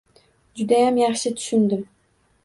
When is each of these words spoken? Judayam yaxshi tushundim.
Judayam 0.59 0.97
yaxshi 1.01 1.33
tushundim. 1.41 1.83